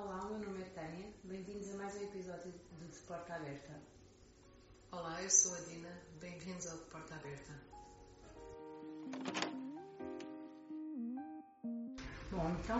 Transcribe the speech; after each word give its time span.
Olá, 0.00 0.20
o 0.26 0.38
meu 0.38 0.48
nome 0.48 0.62
é 0.62 0.80
Tânia. 0.80 1.08
Bem-vindos 1.24 1.74
a 1.74 1.76
mais 1.76 1.96
um 1.96 2.04
episódio 2.04 2.52
do 2.78 2.86
De 2.86 2.98
Porta 2.98 3.34
Aberta. 3.34 3.72
Olá, 4.92 5.20
eu 5.20 5.28
sou 5.28 5.52
a 5.56 5.60
Dina. 5.62 5.88
Bem-vindos 6.20 6.68
ao 6.68 6.78
De 6.78 6.84
Porta 6.84 7.16
Aberta. 7.16 7.52
Bom, 12.30 12.56
então, 12.60 12.78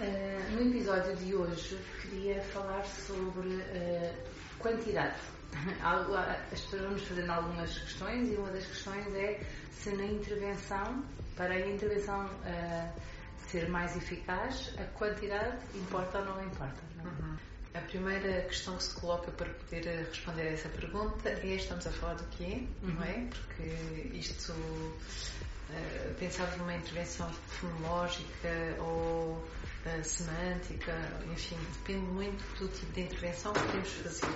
uh, 0.00 0.50
no 0.50 0.68
episódio 0.68 1.14
de 1.14 1.36
hoje 1.36 1.78
queria 2.02 2.42
falar 2.42 2.84
sobre 2.84 3.46
uh, 3.46 4.58
quantidade. 4.58 5.20
As 6.52 6.60
pessoas 6.60 6.82
vão 6.82 6.90
nos 6.90 7.02
fazendo 7.04 7.30
algumas 7.30 7.78
questões 7.78 8.28
e 8.28 8.34
uma 8.34 8.50
das 8.50 8.66
questões 8.66 9.14
é 9.14 9.40
se 9.70 9.90
na 9.90 10.06
intervenção, 10.06 11.04
para 11.36 11.54
a 11.54 11.70
intervenção 11.70 12.26
uh, 12.26 13.17
ser 13.50 13.68
mais 13.68 13.96
eficaz, 13.96 14.74
a 14.78 14.84
quantidade 14.98 15.58
importa 15.74 16.18
ou 16.18 16.24
não 16.24 16.44
importa? 16.44 16.80
Não 16.96 17.04
é? 17.04 17.14
uhum. 17.14 17.36
A 17.74 17.80
primeira 17.80 18.42
questão 18.42 18.76
que 18.76 18.82
se 18.82 18.94
coloca 18.94 19.30
para 19.30 19.48
poder 19.50 19.84
responder 20.08 20.42
a 20.42 20.52
essa 20.52 20.68
pergunta 20.68 21.28
é: 21.28 21.54
estamos 21.54 21.86
a 21.86 21.90
falar 21.92 22.14
do 22.14 22.24
quê? 22.36 22.66
Uhum. 22.82 22.94
Não 22.94 23.02
é? 23.04 23.28
Porque 23.30 24.16
isto. 24.16 24.52
Uh, 24.52 26.14
pensar 26.18 26.46
numa 26.56 26.74
intervenção 26.74 27.30
fonológica 27.30 28.48
ou 28.78 29.34
uh, 29.34 30.02
semântica, 30.02 30.94
enfim, 31.30 31.58
depende 31.74 32.06
muito 32.06 32.42
do 32.58 32.68
tipo 32.68 32.90
de 32.92 33.02
intervenção 33.02 33.52
que 33.52 33.60
podemos 33.60 33.92
fazer. 33.92 34.26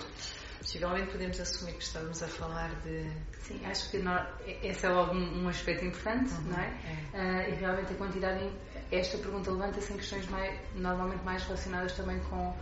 Possivelmente 0.59 1.11
podemos 1.11 1.41
assumir 1.41 1.73
que 1.73 1.83
estamos 1.83 2.23
a 2.23 2.29
falar 2.29 2.69
de. 2.83 3.11
Sim, 3.41 3.65
acho 3.65 3.91
que 3.91 3.99
nós, 3.99 4.29
esse 4.47 4.85
é 4.85 4.91
logo 4.91 5.15
um, 5.15 5.45
um 5.45 5.49
aspecto 5.49 5.87
importante, 5.87 6.33
uhum, 6.35 6.51
não 6.51 6.61
é? 6.61 6.79
é. 7.15 7.49
Uh, 7.49 7.51
e 7.51 7.55
realmente 7.57 7.93
a 7.95 7.97
quantidade. 7.97 8.51
Esta 8.93 9.17
pergunta 9.17 9.51
levanta-se 9.51 9.91
em 9.95 9.97
questões 9.97 10.29
mais, 10.29 10.61
normalmente 10.75 11.25
mais 11.25 11.43
relacionadas 11.45 11.93
também 11.95 12.21
com, 12.25 12.55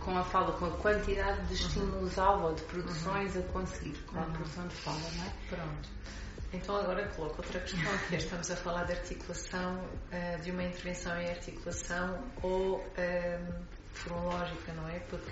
com 0.00 0.18
a 0.18 0.22
fala, 0.22 0.52
com 0.52 0.66
a 0.66 0.70
quantidade 0.72 1.40
de 1.46 1.54
estímulos-alvo 1.54 2.48
ou 2.48 2.54
de 2.54 2.62
produções 2.64 3.34
uhum. 3.34 3.40
a 3.40 3.44
conseguir, 3.44 3.96
com 4.02 4.20
a 4.20 4.24
produção 4.24 4.68
de 4.68 4.74
fala, 4.74 5.00
não 5.00 5.24
é? 5.24 5.32
Pronto. 5.48 5.88
Então 6.52 6.76
agora 6.76 7.08
coloco 7.08 7.36
outra 7.38 7.60
questão, 7.60 7.98
que 8.08 8.14
é, 8.14 8.18
estamos 8.18 8.50
a 8.50 8.56
falar 8.56 8.84
de 8.84 8.92
articulação, 8.92 9.76
uh, 9.78 10.42
de 10.42 10.50
uma 10.50 10.64
intervenção 10.64 11.18
em 11.18 11.30
articulação 11.30 12.24
ou 12.42 12.76
uh, 12.76 13.64
fonológica, 13.94 14.72
não 14.74 14.86
é? 14.88 14.98
Porque 15.00 15.30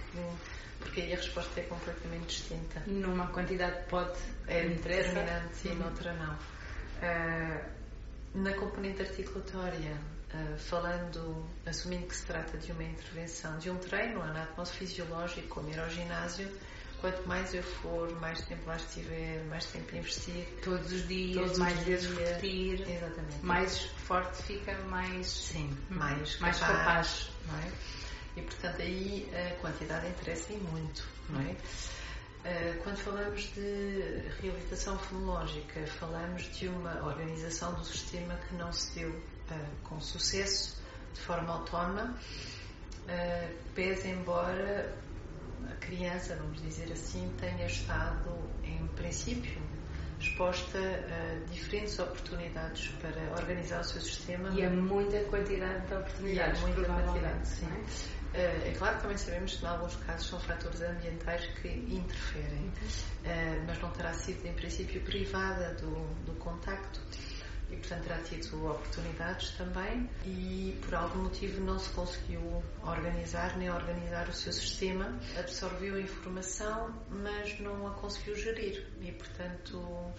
porque 0.78 1.00
aí 1.00 1.12
a 1.12 1.16
resposta 1.16 1.60
é 1.60 1.64
completamente 1.64 2.26
distinta. 2.26 2.82
Numa 2.86 3.26
quantidade 3.26 3.84
pode 3.88 4.16
é 4.46 4.66
determinante 4.69 5.66
e 5.66 5.69
uhum. 5.70 5.74
noutra 5.76 6.12
não. 6.14 6.34
Uh, 6.34 7.78
na 8.34 8.54
componente 8.54 9.02
articulatória, 9.02 9.98
uh, 10.34 10.58
falando, 10.58 11.44
assumindo 11.66 12.06
que 12.06 12.16
se 12.16 12.26
trata 12.26 12.56
de 12.58 12.72
uma 12.72 12.84
intervenção, 12.84 13.58
de 13.58 13.70
um 13.70 13.76
treino 13.76 14.22
anatomofisiológico, 14.22 15.48
como 15.48 15.70
ir 15.70 15.78
ao 15.78 15.88
ginásio, 15.90 16.50
quanto 17.00 17.26
mais 17.28 17.54
eu 17.54 17.62
for, 17.62 18.10
mais 18.20 18.40
tempo 18.42 18.66
lá 18.66 18.76
estiver, 18.76 19.44
mais 19.44 19.66
tempo 19.66 19.96
investir. 19.96 20.46
Todos 20.62 20.90
os 20.92 21.06
dias, 21.06 21.42
todos 21.42 21.58
mais 21.58 21.78
vezes 21.80 22.16
repetir. 22.16 22.88
Exatamente. 22.88 23.44
Mais 23.44 23.78
forte 24.06 24.42
fica, 24.42 24.76
mais. 24.84 25.26
Sim, 25.26 25.76
mais, 25.88 26.38
mais 26.40 26.58
capaz. 26.58 26.78
capaz. 26.78 27.30
Não 27.46 27.58
é? 27.58 27.72
E, 28.36 28.42
portanto, 28.42 28.82
aí 28.82 29.28
a 29.34 29.54
quantidade 29.60 30.08
interessa 30.08 30.52
e 30.52 30.56
muito, 30.58 31.04
não 31.30 31.40
é? 31.40 31.56
Eh, 32.44 32.80
quando 32.84 32.98
falamos 32.98 33.52
de 33.54 34.22
reabilitação 34.40 34.98
fonológica, 34.98 35.86
falamos 35.86 36.44
de 36.56 36.68
uma 36.68 37.04
organização 37.04 37.74
do 37.74 37.84
sistema 37.84 38.36
que 38.36 38.54
não 38.54 38.72
se 38.72 38.94
deu 38.98 39.12
com 39.84 40.00
sucesso, 40.00 40.77
de 41.14 41.20
forma 41.20 41.52
autónoma, 41.52 42.14
uh, 43.04 43.54
pese 43.74 44.08
embora 44.08 44.94
a 45.70 45.74
criança, 45.77 46.36
vamos 46.36 46.62
dizer 46.62 46.92
assim, 46.92 47.32
tenha 47.38 47.66
estado, 47.66 48.30
em 48.62 48.86
princípio, 48.88 49.60
exposta 50.20 50.78
a 50.78 51.50
diferentes 51.50 51.98
oportunidades 51.98 52.88
para 53.00 53.41
organizar 53.41 53.81
o 53.81 53.84
seu 53.84 54.00
sistema. 54.00 54.50
E 54.50 54.64
a 54.64 54.70
muita 54.70 55.20
quantidade 55.25 55.86
de 55.86 55.94
oportunidades. 55.94 56.60
E 56.60 56.65
há 56.65 56.66
muita 56.66 56.84
quantidade, 56.84 57.48
sim. 57.48 57.66
É? 57.66 58.19
Eh, 58.34 58.69
é 58.69 58.75
claro 58.76 58.97
que 58.97 59.03
também 59.03 59.16
sabemos 59.16 59.56
que, 59.56 59.65
em 59.65 59.69
alguns 59.69 59.97
casos, 59.97 60.28
são 60.28 60.41
fatores 60.41 60.82
ambientais 60.82 61.47
que 61.60 61.69
interferem, 61.69 62.65
uhum. 62.65 63.65
mas 63.66 63.80
não 63.80 63.91
terá 63.91 64.12
sido, 64.12 64.47
em 64.47 64.53
princípio, 64.53 65.00
privada 65.03 65.75
do, 65.75 65.91
do 66.25 66.32
contacto 66.38 67.00
e, 67.70 67.76
portanto, 67.76 68.02
terá 68.04 68.18
tido 68.22 68.66
oportunidades 68.66 69.50
também 69.52 70.08
e, 70.24 70.78
por 70.82 70.94
algum 70.94 71.24
motivo, 71.24 71.60
não 71.60 71.78
se 71.78 71.90
conseguiu 71.90 72.62
organizar 72.82 73.56
nem 73.58 73.70
organizar 73.70 74.28
o 74.28 74.32
seu 74.32 74.52
sistema. 74.52 75.18
Absorveu 75.38 75.96
a 75.96 76.00
informação, 76.00 76.94
mas 77.10 77.58
não 77.60 77.86
a 77.86 77.90
conseguiu 77.92 78.36
gerir 78.36 78.86
e, 79.00 79.12
portanto, 79.12 80.12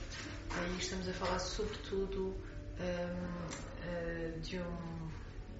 aí 0.51 0.77
estamos 0.77 1.07
a 1.07 1.13
falar, 1.13 1.39
sobretudo, 1.39 2.35
um, 2.79 4.39
de 4.41 4.59
um 4.59 5.09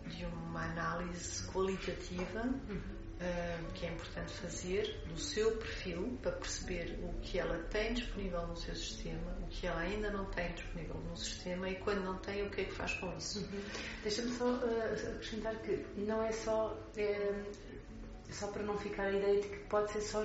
de 0.10 0.26
uma 0.26 0.66
análise 0.66 1.48
qualitativa 1.48 2.42
uhum. 2.42 2.99
Uh, 3.20 3.72
que 3.74 3.86
é 3.86 3.90
importante 3.90 4.32
fazer 4.34 5.02
do 5.08 5.20
seu 5.20 5.56
perfil 5.58 6.18
para 6.22 6.32
perceber 6.34 7.00
o 7.04 7.14
que 7.22 7.40
ela 7.40 7.58
tem 7.70 7.94
disponível 7.94 8.48
no 8.48 8.56
seu 8.56 8.76
sistema, 8.76 9.38
o 9.42 9.48
que 9.48 9.68
ela 9.68 9.82
ainda 9.82 10.10
não 10.12 10.26
tem 10.26 10.52
disponível 10.54 10.96
no 10.96 11.18
sistema 11.18 11.70
e 11.70 11.76
quando 11.76 12.04
não 12.04 12.18
tem, 12.18 12.46
o 12.46 12.50
que 12.50 12.62
é 12.62 12.64
que 12.66 12.74
faz 12.74 12.94
com 12.96 13.16
isso. 13.18 13.40
Uhum. 13.40 13.62
Deixa-me 14.04 14.32
só 14.32 14.46
uh, 14.46 15.16
acrescentar 15.16 15.56
que 15.62 15.86
não 15.98 16.24
é 16.24 16.32
só. 16.32 16.78
É, 16.98 17.44
só 18.32 18.46
para 18.46 18.62
não 18.62 18.78
ficar 18.78 19.06
a 19.06 19.12
ideia 19.12 19.42
de 19.42 19.48
que 19.48 19.58
pode 19.66 19.92
ser 19.92 20.02
só 20.02 20.24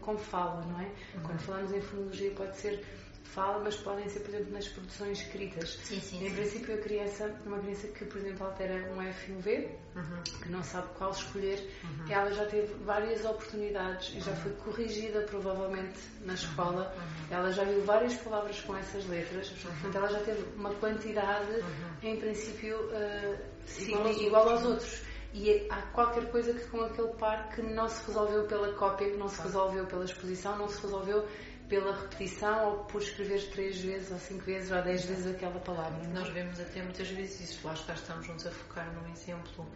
com 0.00 0.16
fala, 0.16 0.64
não 0.64 0.80
é? 0.80 0.84
Uhum. 0.84 1.22
Quando 1.24 1.40
falamos 1.40 1.72
em 1.72 1.80
fonologia 1.80 2.30
pode 2.32 2.56
ser 2.56 2.84
fala, 3.34 3.58
mas 3.62 3.76
podem 3.76 4.08
ser, 4.08 4.20
por 4.20 4.34
exemplo, 4.34 4.52
nas 4.52 4.68
produções 4.68 5.20
escritas. 5.20 5.78
Sim, 5.84 6.00
sim, 6.00 6.24
em 6.24 6.28
sim. 6.28 6.34
princípio, 6.34 6.74
a 6.74 6.78
criança, 6.78 7.34
uma 7.44 7.58
criança 7.58 7.86
que, 7.88 8.04
por 8.04 8.18
exemplo, 8.18 8.46
altera 8.46 8.92
um 8.92 9.02
F 9.02 9.30
e 9.30 9.34
um 9.34 9.38
V, 9.40 9.70
uhum. 9.96 10.22
que 10.42 10.48
não 10.48 10.62
sabe 10.62 10.88
qual 10.96 11.10
escolher, 11.10 11.70
uhum. 11.84 12.10
ela 12.10 12.32
já 12.32 12.46
teve 12.46 12.72
várias 12.84 13.24
oportunidades 13.24 14.14
e 14.14 14.20
já 14.20 14.34
foi 14.36 14.52
corrigida, 14.52 15.20
provavelmente, 15.22 15.98
na 16.20 16.28
uhum. 16.28 16.34
escola. 16.34 16.94
Uhum. 16.96 17.36
Ela 17.36 17.52
já 17.52 17.64
viu 17.64 17.84
várias 17.84 18.14
palavras 18.14 18.60
com 18.60 18.76
essas 18.76 19.06
letras, 19.06 19.50
uhum. 19.50 19.70
portanto, 19.70 19.96
ela 19.96 20.08
já 20.08 20.20
teve 20.20 20.44
uma 20.56 20.74
quantidade, 20.74 21.52
uhum. 21.52 22.10
em 22.10 22.16
princípio, 22.18 22.76
uh, 22.76 23.38
igual, 23.78 24.12
igual 24.12 24.48
aos 24.48 24.64
outros 24.64 25.08
e 25.32 25.66
há 25.70 25.82
qualquer 25.92 26.30
coisa 26.30 26.54
que 26.54 26.66
com 26.68 26.82
aquele 26.82 27.12
par 27.14 27.50
que 27.50 27.60
não 27.60 27.88
se 27.88 28.06
resolveu 28.06 28.46
pela 28.46 28.72
cópia, 28.72 29.10
que 29.10 29.16
não 29.16 29.28
se 29.28 29.40
resolveu 29.42 29.86
pela 29.86 30.04
exposição, 30.04 30.56
não 30.56 30.68
se 30.68 30.80
resolveu 30.80 31.26
pela 31.68 31.94
repetição 31.94 32.70
ou 32.70 32.84
por 32.84 33.02
escrever 33.02 33.50
três 33.50 33.78
vezes 33.80 34.10
ou 34.10 34.18
cinco 34.18 34.44
vezes 34.44 34.70
ou 34.70 34.82
dez 34.82 35.04
vezes 35.04 35.26
aquela 35.26 35.60
palavra. 35.60 36.02
Não? 36.04 36.20
Nós 36.20 36.28
vemos 36.30 36.58
até 36.58 36.82
muitas 36.82 37.08
vezes 37.08 37.50
isso. 37.50 37.66
Lá 37.66 37.74
está, 37.74 37.94
estamos 37.94 38.46
a 38.46 38.50
focar 38.50 38.92
num 38.94 39.12
exemplo 39.12 39.66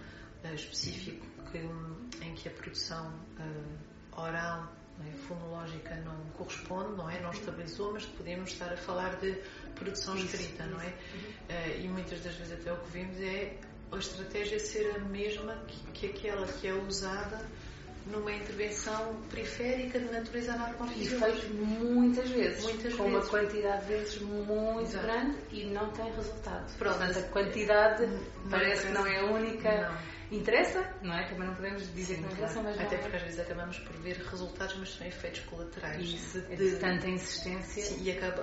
uh, 0.44 0.54
específico 0.54 1.26
que, 1.50 1.58
em 2.24 2.34
que 2.34 2.48
a 2.48 2.52
produção 2.52 3.12
uh, 3.38 4.20
oral 4.20 4.72
é? 5.06 5.12
fonológica 5.26 5.94
não 5.96 6.16
corresponde, 6.36 6.96
não 6.96 7.10
é? 7.10 7.20
Não 7.20 7.30
estabilizou, 7.30 7.92
mas 7.92 8.06
podemos 8.06 8.50
estar 8.50 8.72
a 8.72 8.76
falar 8.76 9.16
de 9.16 9.32
produção 9.74 10.16
isso, 10.16 10.36
escrita, 10.36 10.64
isso. 10.64 10.72
não 10.72 10.80
é? 10.80 10.86
Uhum. 10.86 10.92
Uh, 10.92 11.84
e 11.84 11.88
muitas 11.88 12.20
das 12.22 12.34
vezes 12.34 12.52
até 12.52 12.72
o 12.72 12.76
que 12.78 12.90
vemos 12.90 13.20
é 13.20 13.58
a 13.90 13.98
estratégia 13.98 14.58
ser 14.58 14.96
a 14.96 14.98
mesma 15.00 15.54
que, 15.66 15.92
que 15.92 16.06
aquela 16.06 16.46
que 16.46 16.66
é 16.66 16.74
usada 16.74 17.46
numa 18.06 18.32
intervenção 18.32 19.16
periférica 19.30 19.98
de 19.98 20.10
natureza 20.12 20.52
anatomofisiológica. 20.54 21.46
E 21.46 21.48
feito 21.48 21.54
muitas 21.64 22.28
vezes, 22.30 22.62
muitas 22.64 22.94
com 22.94 23.04
vezes. 23.04 23.18
uma 23.18 23.26
quantidade 23.26 23.82
de 23.82 23.88
vezes 23.88 24.20
muito 24.22 24.82
Exato. 24.82 25.06
grande 25.06 25.36
e 25.50 25.64
não 25.66 25.90
tem 25.90 26.12
resultado. 26.12 26.76
Pronto, 26.78 26.98
Portanto, 26.98 27.18
a 27.18 27.22
quantidade 27.28 28.06
não 28.06 28.50
parece 28.50 28.86
que 28.86 28.92
não 28.92 29.06
é 29.06 29.18
a 29.20 29.24
única. 29.26 29.88
Não. 29.88 30.12
Interessa, 30.32 30.90
não 31.02 31.12
é? 31.14 31.28
Também 31.28 31.46
não 31.46 31.54
podemos 31.54 31.82
dizer 31.94 32.14
Sim, 32.14 32.14
que 32.14 32.20
não 32.22 32.32
interessa, 32.32 32.62
mas 32.62 32.80
Até 32.80 32.96
porque 32.96 33.16
às 33.16 33.22
vezes 33.22 33.38
acabamos 33.38 33.78
por 33.80 33.94
ver 33.96 34.16
resultados, 34.16 34.76
mas 34.78 34.94
são 34.94 35.06
efeitos 35.06 35.40
colaterais. 35.40 36.08
Isso, 36.08 36.40
de, 36.40 36.56
de 36.56 36.76
tanta 36.76 37.06
insistência. 37.06 37.84
Sim, 37.84 38.02
e 38.02 38.12
acabou, 38.12 38.42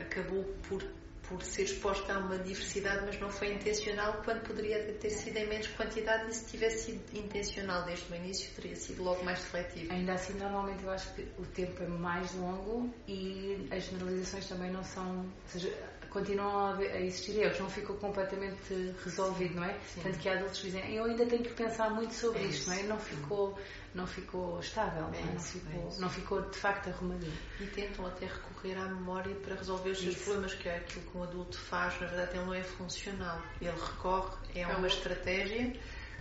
acabou 0.00 0.44
por 0.68 0.84
por 1.28 1.42
ser 1.42 1.62
exposta 1.62 2.14
a 2.14 2.18
uma 2.18 2.38
diversidade, 2.38 3.04
mas 3.04 3.18
não 3.20 3.30
foi 3.30 3.52
intencional, 3.52 4.22
quando 4.24 4.42
poderia 4.46 4.92
ter 4.94 5.10
sido 5.10 5.36
em 5.36 5.46
menos 5.46 5.66
quantidade 5.68 6.30
e 6.30 6.34
se 6.34 6.46
tivesse 6.46 6.92
sido 6.92 7.18
intencional 7.18 7.84
desde 7.84 8.12
o 8.12 8.16
início, 8.16 8.50
teria 8.54 8.76
sido 8.76 9.02
logo 9.02 9.24
mais 9.24 9.40
seletivo. 9.40 9.92
Ainda 9.92 10.14
assim, 10.14 10.34
normalmente 10.34 10.82
eu 10.82 10.90
acho 10.90 11.12
que 11.14 11.22
o 11.38 11.44
tempo 11.46 11.82
é 11.82 11.86
mais 11.86 12.32
longo 12.34 12.92
e 13.08 13.68
as 13.70 13.84
generalizações 13.84 14.48
também 14.48 14.70
não 14.70 14.84
são. 14.84 15.20
Ou 15.20 15.48
seja, 15.48 15.72
continuam 16.16 16.78
a, 16.78 17.00
existir 17.00 17.38
erros, 17.38 17.60
não 17.60 17.68
ficou 17.68 17.94
completamente 17.96 18.94
resolvido, 19.04 19.56
não 19.56 19.64
é? 19.64 19.78
Sim. 19.94 20.00
Tanto 20.02 20.18
que 20.18 20.28
adultos 20.30 20.62
dizem, 20.62 20.94
eu 20.94 21.04
ainda 21.04 21.26
tenho 21.26 21.42
que 21.42 21.52
pensar 21.52 21.90
muito 21.90 22.14
sobre 22.14 22.40
é 22.40 22.44
isto, 22.44 22.70
não 22.70 22.76
é? 22.76 22.82
Não 22.84 22.98
ficou, 22.98 23.58
não 23.94 24.06
ficou 24.06 24.58
estável, 24.58 25.08
é 25.08 25.10
não, 25.10 25.30
é? 25.30 25.32
não, 25.34 25.40
ficou, 25.40 25.92
é 25.92 26.00
não 26.00 26.08
ficou 26.08 26.42
de 26.42 26.56
facto 26.56 26.88
arrumadinho. 26.88 27.38
E 27.60 27.66
tentam 27.66 28.06
até 28.06 28.26
recorrer 28.26 28.78
à 28.78 28.86
memória 28.86 29.34
para 29.36 29.56
resolver 29.56 29.90
os 29.90 29.98
seus 29.98 30.14
isso. 30.14 30.24
problemas, 30.24 30.54
que 30.54 30.68
é 30.68 30.76
aquilo 30.76 31.04
que 31.04 31.18
um 31.18 31.22
adulto 31.22 31.58
faz, 31.58 32.00
na 32.00 32.06
verdade 32.06 32.36
ele 32.36 32.46
não 32.46 32.54
é 32.54 32.62
funcional. 32.62 33.42
Ele 33.60 33.70
recorre, 33.70 34.36
é, 34.54 34.60
é 34.60 34.68
uma 34.68 34.86
estratégia 34.86 35.72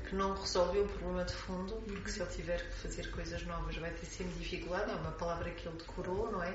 que 0.10 0.14
não 0.14 0.36
resolveu 0.36 0.84
o 0.84 0.88
problema 0.90 1.24
de 1.24 1.34
fundo, 1.34 1.74
porque 1.88 2.12
se 2.12 2.22
ele 2.22 2.30
tiver 2.32 2.70
que 2.70 2.76
fazer 2.82 3.10
coisas 3.12 3.42
novas 3.44 3.76
vai 3.78 3.92
ter 3.92 4.06
sempre 4.06 4.34
dificuldade, 4.40 4.92
é 4.92 4.96
uma 4.96 5.12
palavra 5.12 5.50
que 5.52 5.68
ele 5.68 5.78
decorou, 5.78 6.32
não 6.32 6.44
é? 6.44 6.54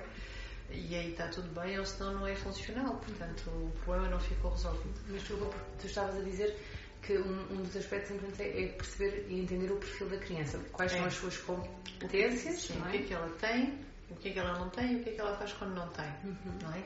E 0.72 0.94
aí 0.94 1.10
está 1.10 1.28
tudo 1.28 1.48
bem, 1.60 1.78
ou 1.78 1.84
senão 1.84 2.14
não 2.14 2.26
é 2.26 2.34
funcional, 2.34 2.96
portanto 2.96 3.50
o 3.50 3.72
problema 3.84 4.08
não 4.08 4.20
ficou 4.20 4.52
resolvido. 4.52 5.00
Mas 5.08 5.22
tu, 5.24 5.36
tu 5.78 5.86
estavas 5.86 6.16
a 6.16 6.22
dizer 6.22 6.56
que 7.02 7.18
um, 7.18 7.52
um 7.52 7.62
dos 7.62 7.76
aspectos 7.76 8.10
importantes 8.12 8.40
é, 8.40 8.66
perceber 8.68 9.26
e 9.28 9.40
entender 9.40 9.70
o 9.72 9.76
perfil 9.76 10.08
da 10.08 10.18
criança. 10.18 10.58
Quais 10.72 10.92
é. 10.92 10.96
são 10.96 11.06
as 11.06 11.14
suas 11.14 11.36
competências, 11.38 12.62
Sim, 12.62 12.82
é? 12.84 12.86
o 12.86 12.90
que 12.90 12.96
é 12.96 13.02
que 13.02 13.14
ela 13.14 13.28
tem, 13.40 13.78
o 14.10 14.16
que 14.16 14.28
é 14.28 14.32
que 14.32 14.38
ela 14.38 14.58
não 14.58 14.68
tem 14.70 14.92
e 14.92 14.96
o 14.96 15.02
que 15.02 15.10
é 15.10 15.12
que 15.12 15.20
ela 15.20 15.36
faz 15.36 15.52
quando 15.54 15.74
não 15.74 15.88
tem, 15.88 16.08
uhum. 16.24 16.58
não 16.62 16.74
é? 16.74 16.82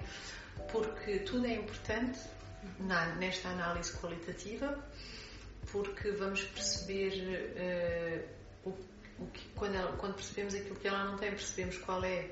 Porque 0.71 1.19
tudo 1.21 1.47
é 1.47 1.55
importante 1.55 2.19
na, 2.81 3.15
nesta 3.17 3.49
análise 3.49 3.93
qualitativa, 3.99 4.79
porque 5.71 6.11
vamos 6.13 6.43
perceber 6.43 7.13
uh, 7.57 8.44
quando, 9.65 9.75
ela, 9.77 9.97
quando, 9.97 10.15
percebemos 10.15 10.55
aquilo 10.55 10.77
que 10.77 10.87
ela 10.87 11.05
não 11.05 11.17
tem, 11.17 11.31
percebemos 11.31 11.79
qual 11.79 12.05
é, 12.05 12.31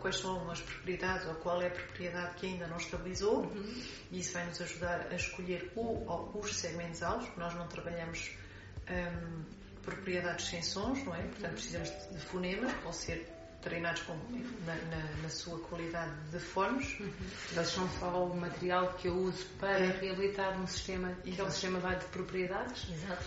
quais 0.00 0.16
são 0.16 0.50
as 0.50 0.60
propriedades 0.60 1.26
ou 1.26 1.34
qual 1.36 1.62
é 1.62 1.68
a 1.68 1.70
propriedade 1.70 2.34
que 2.36 2.46
ainda 2.46 2.66
não 2.66 2.76
estabilizou, 2.76 3.44
uhum. 3.44 3.82
e 4.10 4.20
isso 4.20 4.34
vai 4.34 4.46
nos 4.46 4.60
ajudar 4.60 5.06
a 5.10 5.14
escolher 5.14 5.72
o 5.74 6.04
ou 6.06 6.40
os 6.40 6.54
segmentos 6.54 7.02
alvos. 7.02 7.26
Nós 7.38 7.54
não 7.54 7.66
trabalhamos 7.68 8.30
um, 8.90 9.44
propriedades 9.80 10.46
sem 10.46 10.62
sons, 10.62 11.02
não 11.04 11.14
é? 11.14 11.22
Portanto, 11.22 11.52
precisamos 11.52 11.88
de 12.10 12.20
fonemas, 12.20 12.72
que 12.72 12.82
vão 12.82 12.92
ser 12.92 13.30
treinados 13.62 14.02
com, 14.02 14.14
na, 14.66 14.74
na, 14.74 15.22
na, 15.22 15.28
sua 15.30 15.58
qualidade 15.60 16.14
de 16.30 16.38
fones. 16.38 17.00
Uhum. 17.00 17.10
Eles 17.52 17.68
são 17.68 17.88
só 17.98 18.26
o 18.26 18.36
material 18.36 18.92
que 18.92 19.08
eu 19.08 19.16
uso 19.16 19.46
para 19.58 19.78
é. 19.78 19.86
reabilitar 19.86 20.60
um 20.60 20.66
sistema, 20.66 21.14
que 21.24 21.40
é 21.40 21.44
um 21.44 21.50
sistema 21.50 21.96
de 21.96 22.04
propriedades. 22.06 22.90
Exato. 22.90 23.24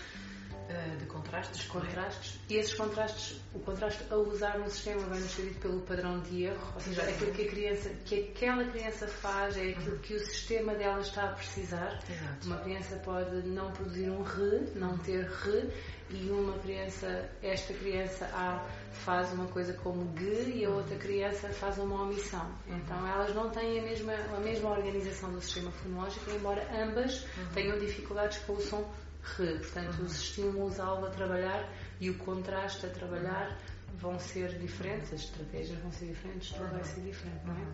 Uh, 0.68 0.96
de 0.98 1.06
contrastes. 1.06 1.66
contrastes. 1.66 2.38
E 2.50 2.56
esses 2.56 2.74
contrastes, 2.74 3.40
o 3.54 3.58
contraste 3.60 4.04
a 4.10 4.16
usar 4.16 4.58
no 4.58 4.68
sistema 4.68 5.00
vai 5.06 5.18
nos 5.18 5.34
pelo 5.62 5.80
padrão 5.80 6.20
de 6.20 6.44
erro, 6.44 6.72
ou 6.74 6.80
seja, 6.80 7.02
aquilo 7.02 7.32
que 7.32 7.42
a 7.42 7.48
criança, 7.48 7.88
que 8.04 8.28
aquela 8.30 8.64
criança 8.64 9.08
faz, 9.08 9.56
é 9.56 9.70
aquilo 9.70 9.92
uhum. 9.92 10.02
que 10.02 10.14
o 10.14 10.20
sistema 10.20 10.74
dela 10.74 11.00
está 11.00 11.24
a 11.24 11.32
precisar. 11.32 11.98
Exato. 12.10 12.46
Uma 12.46 12.58
criança 12.58 12.96
pode 12.96 13.48
não 13.48 13.72
produzir 13.72 14.10
um 14.10 14.22
re, 14.22 14.70
não 14.74 14.98
ter 14.98 15.24
re, 15.24 15.70
e 16.10 16.30
uma 16.30 16.58
criança, 16.58 17.28
esta 17.42 17.74
criança 17.74 18.24
A 18.32 18.64
faz 18.92 19.32
uma 19.32 19.46
coisa 19.46 19.72
como 19.74 20.10
G 20.18 20.52
e 20.54 20.64
a 20.64 20.70
outra 20.70 20.96
criança 20.96 21.48
faz 21.50 21.78
uma 21.78 22.02
omissão. 22.02 22.50
Então 22.66 23.06
elas 23.06 23.34
não 23.34 23.50
têm 23.50 23.78
a 23.78 23.82
mesma, 23.82 24.14
a 24.14 24.40
mesma 24.40 24.70
organização 24.70 25.30
do 25.32 25.40
sistema 25.40 25.70
fonológico, 25.70 26.30
embora 26.30 26.66
ambas 26.82 27.24
uhum. 27.36 27.48
tenham 27.54 27.78
dificuldades 27.78 28.38
com 28.38 28.54
o 28.54 28.60
som. 28.60 28.90
Portanto, 29.36 29.98
uhum. 29.98 30.06
os 30.06 30.20
estímulos-alvo 30.20 31.06
a 31.06 31.10
trabalhar 31.10 31.68
e 32.00 32.10
o 32.10 32.18
contraste 32.18 32.86
a 32.86 32.90
trabalhar 32.90 33.58
vão 33.94 34.18
ser 34.18 34.58
diferentes, 34.58 35.12
as 35.12 35.20
estratégias 35.20 35.78
vão 35.80 35.92
ser 35.92 36.06
diferentes, 36.06 36.50
tudo 36.50 36.70
vai 36.70 36.84
ser 36.84 37.00
diferente, 37.00 37.44
não 37.44 37.54
é? 37.54 37.66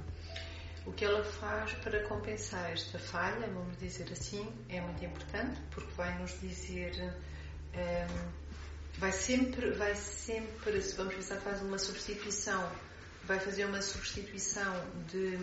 O 0.87 0.93
que 0.93 1.05
ela 1.05 1.25
faz 1.25 1.73
para 1.75 2.03
compensar 2.05 2.71
esta 2.71 2.99
falha, 2.99 3.47
vamos 3.49 3.79
dizer 3.79 4.11
assim, 4.13 4.47
é 4.69 4.81
muito 4.81 5.05
importante 5.05 5.61
porque 5.71 5.91
vai 5.95 6.19
nos 6.19 6.39
dizer 6.41 7.15
um, 7.75 8.45
vai 8.99 9.13
sempre, 9.13 9.71
vai 9.73 9.95
sempre, 9.95 10.81
se 10.83 10.97
vamos 10.97 11.15
pensar, 11.15 11.41
faz 11.41 11.63
uma 11.63 11.79
substituição, 11.79 12.71
vai 13.27 13.39
fazer 13.41 13.65
uma 13.65 13.81
substituição 13.81 14.75
de 15.09 15.39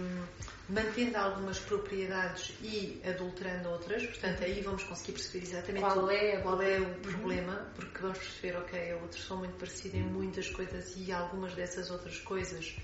mantendo 0.69 1.17
algumas 1.17 1.59
propriedades 1.59 2.53
e 2.61 3.01
adulterando 3.05 3.69
outras, 3.69 4.05
portanto 4.05 4.43
aí 4.43 4.61
vamos 4.61 4.83
conseguir 4.83 5.13
perceber 5.13 5.45
exatamente 5.45 5.83
qual 5.83 6.09
é, 6.09 6.37
qual 6.37 6.61
é 6.61 6.79
o 6.79 6.95
problema, 6.99 7.67
porque 7.75 7.99
vamos 7.99 8.19
perceber, 8.19 8.57
ok, 8.57 8.93
outros 8.95 9.25
são 9.25 9.37
muito 9.37 9.57
parecidos 9.57 9.99
em 9.99 10.03
muitas 10.03 10.49
coisas 10.49 10.93
e 10.95 11.11
algumas 11.11 11.53
dessas 11.53 11.89
outras 11.89 12.19
coisas 12.19 12.75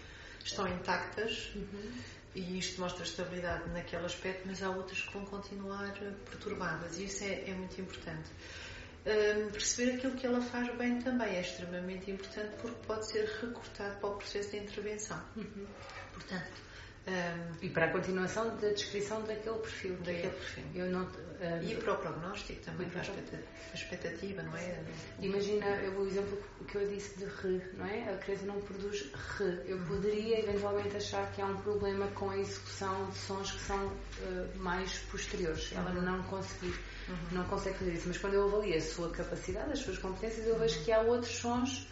estão 0.44 0.68
intactas. 0.68 1.52
Uhum. 1.56 1.92
E 2.36 2.60
isto 2.60 2.80
mostra 2.80 3.04
estabilidade 3.04 3.68
naquele 3.72 4.06
aspecto, 4.06 4.44
mas 4.46 4.62
há 4.62 4.70
outras 4.70 5.02
que 5.02 5.12
vão 5.12 5.26
continuar 5.26 5.92
perturbadas. 6.30 7.00
E 7.00 7.06
isso 7.06 7.24
é, 7.24 7.50
é 7.50 7.54
muito 7.54 7.82
importante 7.82 8.30
um, 9.08 9.50
perceber 9.52 9.96
aquilo 9.96 10.14
que 10.16 10.28
ela 10.28 10.42
faz 10.42 10.76
bem 10.76 11.00
também 11.00 11.36
é 11.36 11.42
extremamente 11.42 12.12
importante 12.12 12.56
porque 12.62 12.78
pode 12.86 13.08
ser 13.08 13.26
recortado 13.42 14.00
para 14.00 14.10
o 14.10 14.16
processo 14.18 14.52
de 14.52 14.58
intervenção. 14.58 15.22
Uhum. 15.36 15.66
Portanto, 16.14 16.68
um, 17.08 17.66
e 17.66 17.70
para 17.70 17.86
a 17.86 17.90
continuação 17.90 18.58
da 18.58 18.68
descrição 18.68 19.22
daquele 19.24 19.60
perfil. 19.60 19.96
Daquele 19.98 20.28
é, 20.28 20.30
perfil. 20.30 20.64
Eu 20.76 20.92
não, 20.92 21.04
um, 21.04 21.64
e 21.64 21.76
para 21.76 21.94
o 21.94 21.98
prognóstico 21.98 22.62
também, 22.66 22.90
para 22.90 23.00
a 23.00 23.74
expectativa, 23.74 24.44
não 24.44 24.58
é? 24.58 24.84
Imagina 25.22 25.66
o 25.98 26.06
exemplo 26.06 26.38
que 26.68 26.76
eu 26.76 26.86
disse 26.90 27.18
de 27.18 27.24
re, 27.24 27.62
não 27.76 27.86
é? 27.86 28.14
A 28.14 28.18
criança 28.18 28.46
não 28.46 28.60
produz 28.60 29.10
re. 29.38 29.62
Eu 29.66 29.80
poderia 29.86 30.40
eventualmente 30.40 30.98
achar 30.98 31.32
que 31.32 31.42
há 31.42 31.46
um 31.46 31.56
problema 31.62 32.08
com 32.08 32.30
a 32.30 32.38
execução 32.38 33.10
de 33.10 33.18
sons 33.18 33.52
que 33.52 33.62
são 33.62 33.88
uh, 33.88 34.58
mais 34.58 35.00
posteriores. 35.10 35.72
Ela 35.74 35.92
uhum. 35.92 36.02
não 36.02 36.24
conseguir 36.24 36.78
uhum. 37.08 37.16
não 37.32 37.44
consegue 37.46 37.78
fazer 37.78 37.94
isso. 37.94 38.08
Mas 38.08 38.18
quando 38.18 38.34
eu 38.34 38.48
avalio 38.48 38.76
a 38.76 38.82
sua 38.82 39.10
capacidade, 39.10 39.72
as 39.72 39.80
suas 39.80 39.98
competências, 39.98 40.46
eu 40.46 40.58
vejo 40.58 40.84
que 40.84 40.92
há 40.92 41.02
outros 41.02 41.36
sons 41.36 41.88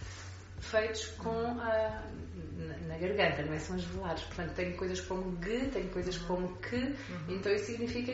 feitos 0.59 1.05
com 1.17 1.59
a, 1.59 2.03
na, 2.57 2.77
na, 2.87 2.97
garganta, 2.97 3.43
não 3.43 3.53
é? 3.53 3.59
São 3.59 3.75
os 3.75 3.83
velares. 3.85 4.23
Portanto, 4.23 4.53
tenho 4.55 4.75
coisas 4.75 5.01
como 5.01 5.43
G, 5.43 5.67
tenho 5.67 5.89
coisas 5.89 6.17
uhum. 6.21 6.27
como 6.27 6.57
que, 6.57 6.75
uhum. 6.75 6.95
então 7.29 7.51
isso 7.53 7.65
significa 7.65 8.13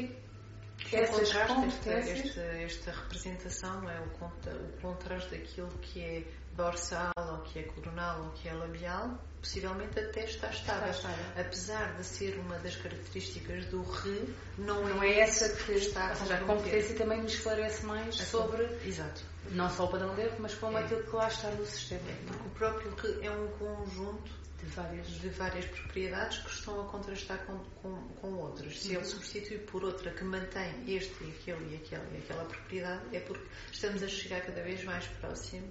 que 0.78 0.96
essas 0.96 1.32
competências... 1.34 2.26
Esta, 2.26 2.42
esta, 2.42 2.42
esta, 2.42 2.92
representação, 2.92 3.90
é? 3.90 4.00
O, 4.02 4.10
contra, 4.12 4.56
o 4.56 4.82
contraste 4.82 5.32
daquilo 5.32 5.70
que 5.82 6.02
é 6.02 6.24
dorsal, 6.56 7.12
ou 7.18 7.40
que 7.40 7.60
é 7.60 7.64
coronal, 7.64 8.24
ou 8.26 8.32
que 8.32 8.48
é 8.48 8.54
labial, 8.54 9.18
possivelmente 9.40 10.00
até 10.00 10.26
está 10.26 10.50
estável. 10.50 10.90
Está 10.90 11.10
estável. 11.10 11.26
Apesar 11.38 11.94
de 11.96 12.04
ser 12.04 12.38
uma 12.40 12.58
das 12.60 12.76
características 12.76 13.66
do 13.66 13.82
re, 13.84 14.34
não, 14.58 14.88
não 14.88 15.04
é, 15.04 15.10
é 15.10 15.20
essa 15.22 15.50
que 15.50 15.74
está. 15.74 16.10
Ou 16.10 16.16
seja, 16.16 16.36
a 16.36 16.42
competência 16.42 16.96
também 16.96 17.22
nos 17.22 17.34
esclarece 17.34 17.86
mais 17.86 18.16
sobre. 18.16 18.64
Exato. 18.86 19.24
Não 19.52 19.70
só 19.70 19.86
o 19.86 19.88
padrão 19.88 20.14
de 20.16 20.22
erro, 20.22 20.38
mas 20.40 20.54
como 20.54 20.78
é. 20.78 20.84
aquilo 20.84 21.04
que 21.04 21.16
lá 21.16 21.28
está 21.28 21.50
no 21.50 21.66
sistema. 21.66 22.10
É, 22.10 22.16
porque 22.28 22.48
o 22.48 22.52
próprio 22.52 22.96
re 22.96 23.26
é 23.26 23.32
um 23.32 23.48
conjunto 23.58 24.42
de 24.60 24.68
várias, 24.68 25.08
de 25.08 25.30
várias 25.30 25.66
propriedades 25.66 26.38
que 26.40 26.52
estão 26.52 26.82
a 26.82 26.86
contrastar 26.86 27.40
com, 27.46 27.58
com, 27.82 28.08
com 28.22 28.34
outras. 28.36 28.80
Se 28.80 28.90
uhum. 28.90 28.96
ele 28.98 29.06
substitui 29.06 29.58
por 29.58 29.84
outra 29.84 30.12
que 30.12 30.24
mantém 30.24 30.84
este 30.88 31.24
e 31.24 31.32
aquele 31.32 31.74
e 31.74 31.76
aquele 31.78 32.18
e 32.18 32.18
aquela 32.20 32.46
propriedade, 32.46 33.02
é 33.12 33.20
porque 33.20 33.46
estamos 33.72 34.04
a 34.04 34.08
chegar 34.08 34.42
cada 34.42 34.62
vez 34.62 34.84
mais 34.84 35.06
próximo 35.20 35.68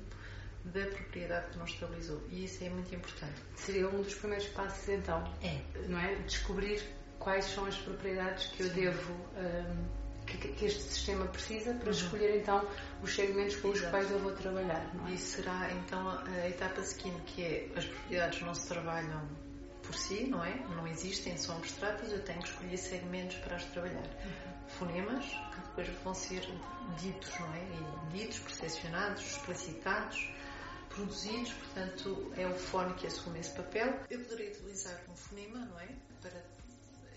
da 0.65 0.87
propriedade 0.87 1.51
que 1.51 1.59
não 1.59 1.65
estabilizou. 1.65 2.23
E 2.31 2.45
isso 2.45 2.63
é 2.65 2.69
muito 2.69 2.95
importante. 2.95 3.41
Seria 3.57 3.89
um 3.89 4.03
dos 4.03 4.15
primeiros 4.15 4.47
passos, 4.49 4.89
então. 4.89 5.25
É. 5.43 5.61
Não 5.89 5.99
é? 5.99 6.15
Descobrir 6.17 6.83
quais 7.19 7.45
são 7.47 7.67
as 7.67 7.77
propriedades 7.77 8.47
que 8.49 8.63
eu 8.63 8.69
Sim. 8.69 8.75
devo. 8.75 9.13
Um, 9.37 10.01
que, 10.27 10.37
que, 10.53 10.65
este 10.65 10.83
sistema 10.83 11.27
precisa 11.27 11.75
para 11.75 11.87
uhum. 11.87 11.91
escolher 11.91 12.37
então 12.39 12.65
os 13.03 13.13
segmentos 13.13 13.57
com 13.57 13.69
os 13.69 13.81
quais 13.81 14.11
eu 14.11 14.19
vou 14.21 14.33
trabalhar. 14.33 14.89
Não 14.95 15.09
é? 15.09 15.15
E 15.15 15.19
será 15.19 15.73
então 15.73 16.09
a 16.09 16.49
etapa 16.49 16.83
seguinte, 16.83 17.21
que 17.27 17.43
é 17.43 17.69
as 17.75 17.85
propriedades 17.85 18.41
não 18.43 18.55
se 18.55 18.69
trabalham 18.69 19.29
por 19.83 19.95
si, 19.95 20.29
não 20.29 20.45
é? 20.45 20.55
Não 20.69 20.87
existem, 20.87 21.37
são 21.37 21.57
abstratas, 21.57 22.13
eu 22.13 22.23
tenho 22.23 22.39
que 22.41 22.49
escolher 22.49 22.77
segmentos 22.77 23.37
para 23.39 23.57
as 23.57 23.65
trabalhar. 23.67 24.05
Uhum. 24.05 24.69
Fonemas, 24.69 25.25
que 25.25 25.61
depois 25.63 25.89
vão 26.05 26.15
ser 26.15 26.43
ditos, 26.97 27.39
não 27.41 27.53
é? 27.55 27.59
E 27.59 28.19
ditos, 28.19 28.39
percepcionados, 28.39 29.23
explicitados, 29.23 30.31
produzidos, 30.91 31.53
portanto 31.53 32.33
é 32.37 32.47
o 32.47 32.55
fone 32.55 32.95
que 32.95 33.07
assume 33.07 33.41
esse 33.41 33.51
papel. 33.51 33.89
Eu 34.11 34.21
poderia 34.21 34.51
utilizar 34.53 35.01
um 35.09 35.17
fonema, 35.17 35.59
não 35.65 35.81
é? 35.81 35.89
Para 36.21 36.45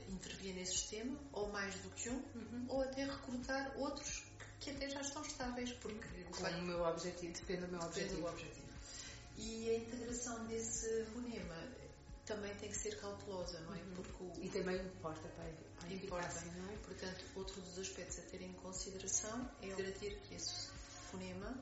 intervir 0.09 0.55
nesse 0.55 0.73
sistema, 0.73 1.17
ou 1.31 1.51
mais 1.51 1.73
do 1.75 1.89
que 1.89 2.09
um, 2.09 2.23
uhum. 2.35 2.65
ou 2.69 2.81
até 2.81 3.03
recrutar 3.03 3.73
outros 3.77 4.23
que 4.59 4.69
até 4.69 4.89
já 4.89 5.01
estão 5.01 5.21
estáveis, 5.23 5.71
porque 5.73 6.23
com 6.31 6.43
o 6.43 6.61
meu 6.61 6.83
objetivo, 6.83 7.33
depende 7.33 7.65
do 7.65 7.71
meu 7.73 7.81
objetivo. 7.81 8.21
Do 8.21 8.27
objetivo. 8.27 8.67
E 9.37 9.69
a 9.71 9.77
integração 9.77 10.45
desse 10.45 11.05
fonema 11.05 11.55
também 12.25 12.53
tem 12.55 12.69
que 12.69 12.77
ser 12.77 12.97
cautelosa, 12.99 13.59
não 13.61 13.75
é? 13.75 13.79
Uhum. 13.79 13.93
Porque 13.95 14.23
o... 14.23 14.45
E 14.45 14.49
também 14.49 14.77
importa 14.77 15.27
para 15.29 15.43
a, 15.43 15.93
eficácia, 15.93 16.51
não 16.55 16.69
é? 16.69 16.77
Portanto, 16.77 17.25
outro 17.35 17.59
dos 17.61 17.77
aspectos 17.79 18.19
a 18.19 18.21
ter 18.21 18.41
em 18.41 18.53
consideração 18.53 19.49
é 19.61 19.67
garantir 19.67 20.17
que 20.21 20.35
esse 20.35 20.69
fonema 21.11 21.57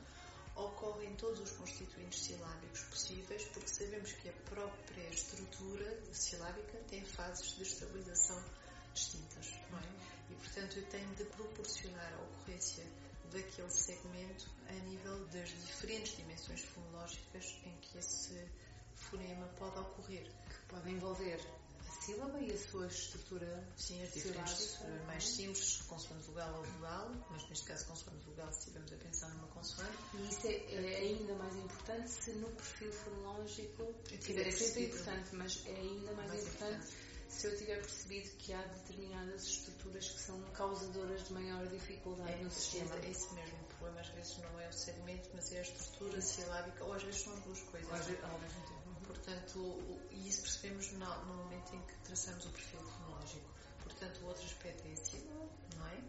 ocorre 0.65 1.06
em 1.06 1.15
todos 1.15 1.39
os 1.39 1.51
constituintes 1.51 2.24
silábicos 2.24 2.82
possíveis, 2.84 3.44
porque 3.46 3.68
sabemos 3.68 4.12
que 4.13 4.30
a 4.30 4.34
própria 4.50 5.10
estrutura 5.10 6.00
silábica 6.12 6.77
tem 6.89 7.03
fases 7.03 7.56
de 7.56 7.63
estabilização 7.63 8.44
distintas, 8.94 9.51
não 9.70 9.80
é? 9.80 9.84
E, 10.30 10.36
portanto, 10.36 10.77
eu 10.77 10.86
tenho 10.88 11.10
de 11.15 11.24
proporcionar 11.25 12.13
a 12.13 12.22
ocorrência 12.22 12.86
daquele 13.32 13.70
segmento 13.70 14.50
a 14.68 14.74
nível 14.74 15.25
das 15.27 15.50
diferentes 15.50 16.18
dimensões 16.18 16.62
fonológicas 16.62 17.46
em 17.65 17.75
que 17.77 17.98
esse 17.98 18.46
fonema 18.96 19.48
pode 19.58 19.80
ocorrer. 19.80 20.24
Que 20.24 20.65
pode 20.68 20.89
envolver 20.91 21.39
sílaba 22.01 22.39
e 22.39 22.51
a 22.51 22.58
sua 22.58 22.88
estrutura 22.88 23.67
Sim, 23.77 24.01
as 24.03 24.13
diferentes 24.13 24.79
mais 25.05 25.27
simples, 25.27 25.81
consoante 25.84 26.24
vogal 26.27 26.58
ou 26.58 26.63
vogal, 26.63 27.12
mas 27.29 27.48
neste 27.50 27.65
caso 27.65 27.86
consoante 27.86 28.25
vogal 28.25 28.51
se 28.51 28.60
estivermos 28.60 28.93
a 28.93 28.98
pensar 28.98 29.29
numa 29.29 29.48
consoante. 29.48 29.98
E 30.15 30.27
isso 30.27 30.48
é, 30.48 30.75
é 30.75 30.98
ainda 30.98 31.36
mais 31.36 31.55
importante 31.55 32.10
se 32.10 32.31
no 32.34 32.50
perfil 32.50 32.91
fonológico 32.91 33.93
tiver 34.20 34.48
é 34.48 34.51
sempre 34.51 34.86
importante, 34.86 35.36
mas 35.36 35.63
é 35.67 35.75
ainda 35.75 36.13
mais, 36.13 36.29
mais 36.29 36.43
importante, 36.43 36.74
importante 36.74 37.12
se 37.31 37.48
eu 37.48 37.58
tiver 37.58 37.77
percebido 37.77 38.29
que 38.38 38.53
há 38.53 38.62
determinadas 38.62 39.43
estruturas 39.46 40.10
que 40.10 40.20
são 40.20 40.41
causadoras 40.51 41.27
de 41.27 41.34
maior 41.34 41.65
dificuldade 41.67 42.34
é, 42.34 42.43
no 42.43 42.51
sistema. 42.51 42.96
É 42.96 43.10
esse 43.10 43.34
mesmo. 43.34 43.58
O 43.58 43.65
problema 43.65 44.01
às 44.01 44.10
vezes 44.10 44.38
não 44.39 44.60
é 44.60 44.67
o 44.67 44.74
segmento, 44.74 45.29
mas 45.34 45.51
é 45.53 45.60
a 45.60 45.62
estrutura 45.62 46.22
silábica, 46.22 46.84
ou 46.84 46.93
às 46.93 47.03
vezes 47.03 47.22
são 47.22 47.34
as 47.34 47.39
duas 47.43 47.62
coisas. 47.62 47.91
Às 47.93 48.05
vezes, 48.05 48.24
ao 48.24 48.39
mesmo 48.39 48.62
tempo. 48.67 48.81
Portanto, 49.32 50.08
e 50.12 50.28
isso 50.28 50.42
percebemos 50.42 50.92
no, 50.92 51.26
no 51.26 51.36
momento 51.36 51.74
em 51.74 51.82
que 51.82 51.96
traçamos 52.04 52.46
o 52.46 52.50
perfil 52.50 52.80
fonológico. 52.80 53.50
Portanto, 53.82 54.20
o 54.24 54.26
outro 54.28 54.44
aspecto 54.44 54.88
é 54.88 54.92
a 54.92 54.96
sílaba, 54.98 55.50
não 55.78 55.88
é? 55.88 56.02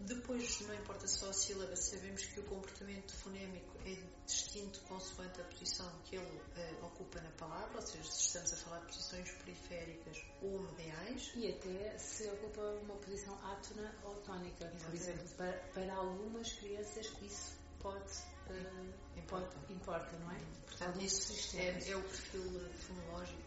Depois, 0.00 0.60
não 0.62 0.74
importa 0.74 1.06
só 1.06 1.28
a 1.28 1.32
sílaba, 1.32 1.76
sabemos 1.76 2.24
que 2.24 2.40
o 2.40 2.42
comportamento 2.44 3.12
fonémico 3.16 3.78
é 3.86 3.96
distinto 4.26 4.80
consoante 4.80 5.40
a 5.40 5.44
posição 5.44 5.90
que 6.04 6.16
ele 6.16 6.26
uh, 6.26 6.86
ocupa 6.86 7.20
na 7.20 7.30
palavra, 7.32 7.76
ou 7.76 7.86
seja, 7.86 8.04
se 8.04 8.20
estamos 8.20 8.52
a 8.52 8.56
falar 8.56 8.80
de 8.80 8.86
posições 8.86 9.30
periféricas 9.30 10.24
ou 10.42 10.62
mediais. 10.62 11.32
E 11.36 11.50
até 11.50 11.98
se 11.98 12.28
ocupa 12.30 12.62
uma 12.82 12.96
posição 12.96 13.34
átona 13.44 13.94
ou 14.04 14.16
tónica. 14.22 14.66
Por 14.66 14.94
exemplo, 14.94 15.28
para, 15.36 15.52
para 15.74 15.94
algumas 15.94 16.52
crianças 16.54 17.12
isso 17.22 17.56
pode, 17.78 18.12
uh, 18.48 18.92
importa. 19.24 19.56
Importa, 19.72 20.16
não 20.18 20.30
é? 20.30 20.40
Portanto, 20.66 21.00
isso 21.00 21.56
é, 21.56 21.90
é, 21.90 21.96
o 21.96 22.02
perfil 22.02 22.70
fonológico 22.86 23.42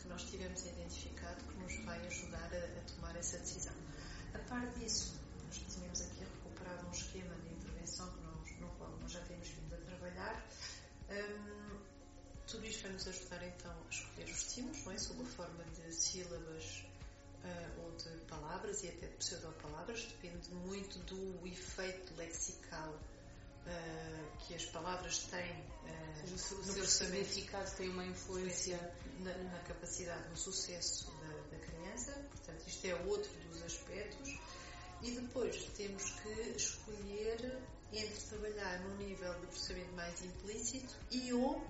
que 0.00 0.08
nós 0.08 0.22
tivemos 0.24 0.64
identificado 0.66 1.44
que 1.44 1.54
nos 1.58 1.84
vai 1.84 2.04
ajudar 2.06 2.50
a, 2.52 2.78
a 2.78 2.82
tomar 2.94 3.14
essa 3.16 3.38
decisão. 3.38 3.74
A 4.34 4.38
par 4.48 4.66
disso, 4.72 5.14
nós 5.44 5.56
tínhamos 5.56 6.00
aqui 6.00 6.20
recuperado 6.20 6.86
um 6.86 6.90
esquema 6.90 7.34
de 7.36 7.54
intervenção 7.54 8.10
que 8.12 8.20
nós, 8.22 8.60
no 8.60 8.68
qual 8.78 8.90
nós 9.00 9.12
já 9.12 9.20
temos 9.20 9.48
vindo 9.48 9.74
a 9.74 9.78
trabalhar. 9.78 10.46
Um, 11.10 11.78
tudo 12.46 12.66
isto 12.66 12.82
vai 12.82 12.92
nos 12.92 13.06
ajudar 13.06 13.46
então 13.46 13.70
a 13.70 13.90
escolher 13.90 14.24
os 14.24 14.46
estímulos, 14.46 14.84
não 14.84 14.92
é? 14.92 14.98
Sob 14.98 15.22
a 15.22 15.26
forma 15.26 15.64
de 15.64 15.94
sílabas 15.94 16.84
uh, 17.44 17.84
ou 17.84 17.92
de 17.96 18.24
palavras 18.24 18.82
e 18.82 18.88
até 18.88 19.06
de 19.06 19.16
pseudopalavras, 19.16 20.04
depende 20.04 20.50
muito 20.54 20.98
do 21.00 21.46
efeito 21.46 22.14
lexical 22.16 22.98
Uh, 23.66 24.36
que 24.38 24.54
as 24.54 24.64
palavras 24.66 25.18
têm 25.30 25.52
uh, 25.52 26.34
o 26.34 26.38
seu 26.38 26.84
significado 26.84 27.70
tem 27.76 27.88
uma 27.90 28.04
influência 28.04 28.78
na, 29.20 29.32
na 29.38 29.58
capacidade, 29.60 30.28
no 30.30 30.36
sucesso 30.36 31.12
da, 31.20 31.56
da, 31.56 31.64
criança. 31.64 32.12
Portanto 32.30 32.64
isto 32.66 32.86
é 32.86 32.94
outro 33.06 33.30
dos 33.48 33.62
aspectos. 33.62 34.38
E 35.02 35.10
depois 35.12 35.64
temos 35.76 36.10
que 36.10 36.32
escolher 36.56 37.58
entre 37.92 38.20
trabalhar 38.28 38.80
num 38.80 38.96
nível 38.96 39.34
de 39.40 39.46
processamento 39.46 39.92
mais 39.92 40.22
implícito 40.24 40.94
e 41.10 41.32
ou 41.32 41.64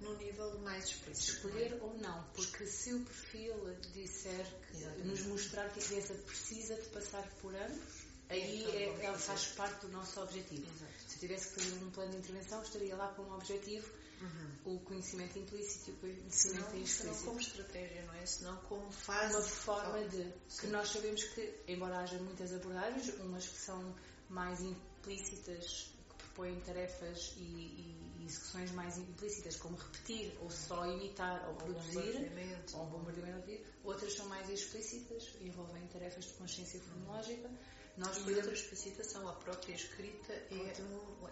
no 0.00 0.16
nível 0.16 0.58
mais 0.60 0.84
explícito. 0.84 1.36
Escolher 1.36 1.78
ou 1.82 1.94
não, 1.98 2.24
porque 2.34 2.66
se 2.66 2.94
o 2.94 3.04
perfil 3.04 3.76
disser 3.92 4.46
que 4.70 5.02
nos 5.02 5.22
mostrar 5.26 5.68
que 5.70 5.80
a 5.80 5.82
criança 5.82 6.14
precisa 6.14 6.74
de 6.76 6.88
passar 6.88 7.28
por 7.40 7.54
ambos, 7.54 8.06
aí 8.28 8.64
é, 8.64 9.04
ela 9.04 9.18
faz 9.18 9.46
parte 9.48 9.86
do 9.86 9.92
nosso 9.92 10.20
objetivo. 10.20 10.66
Exato. 10.66 10.92
Se 11.06 11.16
eu 11.16 11.20
tivesse 11.20 11.48
que 11.48 11.60
fazer 11.60 11.84
um 11.84 11.90
plano 11.90 12.10
de 12.12 12.18
intervenção, 12.18 12.62
estaria 12.62 12.96
lá 12.96 13.08
com 13.14 13.22
um 13.22 13.34
objetivo 13.34 13.88
uhum. 14.20 14.74
o 14.74 14.80
conhecimento 14.80 15.38
implícito 15.38 15.90
e 15.90 15.94
o 15.94 15.96
conhecimento 15.96 16.32
senão, 16.32 16.62
explícito. 16.62 17.02
Senão 17.02 17.24
como 17.24 17.40
estratégia, 17.40 18.02
não 18.06 18.14
é? 18.14 18.26
Senão 18.26 18.56
como 18.62 18.90
fase. 18.90 19.34
Uma 19.34 19.42
forma 19.42 20.08
de. 20.08 20.22
Sim. 20.48 20.60
Que 20.60 20.66
nós 20.68 20.88
sabemos 20.88 21.22
que, 21.24 21.54
embora 21.68 21.98
haja 21.98 22.18
muitas 22.18 22.52
abordagens, 22.52 23.08
umas 23.20 23.46
que 23.46 23.58
são 23.58 23.94
mais 24.28 24.60
implícitas, 24.60 25.92
que 26.08 26.14
propõem 26.16 26.58
tarefas 26.60 27.34
e, 27.36 27.40
e, 27.40 28.14
e 28.20 28.26
execuções 28.26 28.70
mais 28.72 28.96
implícitas, 28.98 29.56
como 29.56 29.76
repetir, 29.76 30.36
ou 30.40 30.50
só 30.50 30.86
imitar, 30.86 31.42
ou, 31.44 31.50
ou 31.50 31.56
produzir, 31.56 31.94
bombardeamento. 31.94 32.76
ou 32.76 32.86
bombardeamento, 32.86 33.64
outras 33.82 34.14
são 34.14 34.26
mais 34.28 34.48
explícitas, 34.48 35.34
envolvem 35.40 35.86
tarefas 35.88 36.24
de 36.24 36.32
consciência 36.34 36.80
fonológica. 36.80 37.50
Nós 37.96 38.16
e 38.26 38.34
outra 38.34 38.52
explicitação, 38.52 39.28
a 39.28 39.32
própria 39.34 39.74
escrita 39.74 40.32
é, 40.32 40.72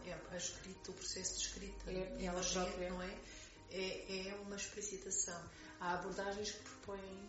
é 0.07 0.21
a 0.31 0.37
escrita, 0.37 0.91
o 0.91 0.95
processo 0.95 1.39
de 1.39 1.47
escrita, 1.47 1.91
é, 1.91 2.25
ela 2.25 2.41
própria, 2.41 2.89
não 2.89 3.03
é? 3.03 3.19
é? 3.71 4.29
É 4.29 4.35
uma 4.37 4.55
explicitação. 4.55 5.43
Há 5.81 5.95
abordagens 5.95 6.53
que 6.53 6.63
propõem 6.63 7.29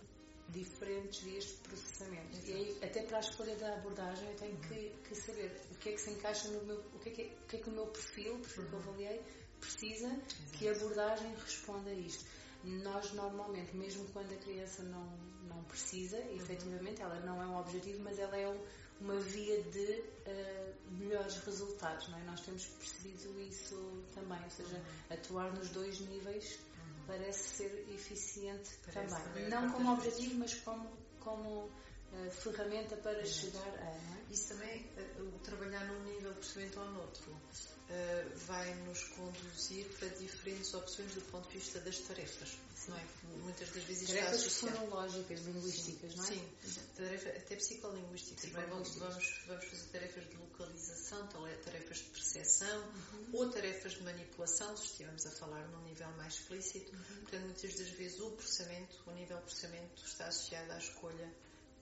diferentes 0.50 1.22
vias 1.22 1.46
de 1.46 1.54
processamento. 1.54 2.38
Exato. 2.38 2.52
E 2.52 2.54
aí, 2.54 2.78
até 2.84 3.02
para 3.04 3.18
a 3.18 3.22
escolha 3.22 3.56
da 3.56 3.74
abordagem, 3.74 4.30
eu 4.30 4.36
tenho 4.36 4.58
que, 4.60 4.90
que, 5.08 5.16
saber 5.16 5.62
o 5.72 5.76
que 5.76 5.90
é 5.90 5.92
que 5.94 6.02
se 6.02 6.12
encaixa 6.12 6.48
no 6.50 6.64
meu. 6.66 6.80
o 6.94 7.00
que 7.00 7.10
é 7.10 7.12
que, 7.12 7.22
o, 7.24 7.48
que, 7.48 7.56
é 7.56 7.60
que 7.60 7.70
o 7.70 7.74
meu 7.74 7.88
perfil, 7.88 8.38
perfil 8.40 8.64
uhum. 8.64 8.70
que 8.70 8.76
eu 8.76 8.80
uhum. 8.80 8.90
avaliei, 8.90 9.22
precisa 9.60 10.08
Exato. 10.08 10.36
que 10.54 10.68
a 10.68 10.72
abordagem 10.72 11.36
responda 11.36 11.90
a 11.90 11.94
isto. 11.94 12.26
Nós, 12.64 13.12
normalmente, 13.14 13.76
mesmo 13.76 14.08
quando 14.14 14.32
a 14.32 14.38
criança 14.38 14.84
não, 14.84 15.18
não 15.48 15.64
precisa, 15.64 16.18
uhum. 16.18 16.36
efetivamente, 16.36 17.02
ela 17.02 17.20
não 17.22 17.42
é 17.42 17.46
um 17.48 17.58
objetivo, 17.58 18.04
mas 18.04 18.20
ela 18.20 18.38
é 18.38 18.48
um, 18.48 18.60
uma 19.04 19.20
via 19.20 19.62
de 19.64 20.02
uh, 20.02 20.74
melhores 20.92 21.38
resultados, 21.38 22.08
não 22.08 22.18
é? 22.18 22.24
Nós 22.24 22.42
temos 22.42 22.66
percebido 22.66 23.40
isso 23.42 24.04
também, 24.16 24.42
ou 24.42 24.50
seja, 24.50 24.78
uhum. 24.78 25.16
atuar 25.16 25.54
nos 25.54 25.70
dois 25.70 26.00
níveis 26.00 26.60
uhum. 26.78 27.04
parece 27.06 27.44
ser 27.58 27.88
eficiente 27.94 28.72
parece 28.94 29.22
também. 29.22 29.50
Não 29.50 29.72
como 29.72 29.94
objetivo, 29.94 30.36
mas 30.36 30.54
como, 30.56 30.90
como 31.20 31.70
uh, 32.14 32.32
ferramenta 32.32 32.96
para 32.98 33.26
chegar 33.26 33.68
a. 33.80 33.88
É? 33.88 34.24
Isso 34.32 34.50
também, 34.50 34.82
uh, 34.98 35.36
o 35.36 35.40
trabalhar 35.40 35.86
num 35.86 36.04
nível 36.04 36.32
de 36.32 36.40
percebimento 36.40 36.80
ou 36.80 36.90
noutro, 36.92 37.32
uh, 37.32 38.38
vai 38.48 38.74
nos 38.86 39.04
conduzir 39.10 39.86
para 40.00 40.08
diferentes 40.10 40.74
opções 40.74 41.14
do 41.14 41.22
ponto 41.32 41.48
de 41.50 41.58
vista 41.58 41.80
das 41.82 41.98
tarefas. 42.00 42.58
Não 42.88 42.98
é? 42.98 43.06
Muitas 43.44 43.70
das 43.70 43.84
vezes 43.84 44.10
tarefas 44.10 44.58
fonológicas, 44.58 45.40
linguísticas, 45.42 46.12
sim, 46.12 46.18
não 46.18 46.24
é? 46.26 46.28
Sim, 46.28 46.82
tarefa, 46.96 47.30
até 47.30 47.56
psicolinguísticas. 47.56 48.50
Vamos, 48.50 48.96
vamos, 48.96 49.44
vamos 49.48 49.66
fazer 49.66 49.88
tarefas 49.92 50.30
de 50.30 50.36
localização, 50.36 51.28
tarefas 51.64 51.98
de 51.98 52.04
percepção 52.10 52.82
uhum. 52.82 53.30
ou 53.34 53.50
tarefas 53.50 53.94
de 53.94 54.04
manipulação, 54.04 54.76
se 54.76 54.86
estivermos 54.88 55.26
a 55.26 55.32
falar 55.32 55.66
num 55.70 55.82
nível 55.84 56.10
mais 56.18 56.34
explícito. 56.34 56.92
Uhum. 56.92 57.22
Portanto, 57.22 57.44
muitas 57.44 57.76
das 57.76 57.90
vezes 57.90 58.20
o 58.20 58.32
processamento, 58.32 59.02
o 59.08 59.12
nível 59.12 59.38
de 59.38 59.44
processamento 59.44 60.06
está 60.06 60.28
associado 60.28 60.72
à 60.74 60.78
escolha 60.78 61.34